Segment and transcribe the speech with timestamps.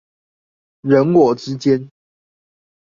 [0.81, 1.87] 人我之間